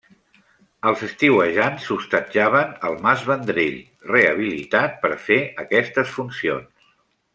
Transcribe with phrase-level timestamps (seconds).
[0.91, 3.77] Els estiuejants s'hostatjaven al mas Vendrell,
[4.15, 6.91] rehabilitat per fer aquestes funcions.